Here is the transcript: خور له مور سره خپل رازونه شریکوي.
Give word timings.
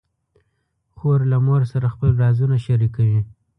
خور 0.97 1.19
له 1.31 1.37
مور 1.45 1.61
سره 1.71 1.87
خپل 1.93 2.09
رازونه 2.21 2.57
شریکوي. 2.65 3.21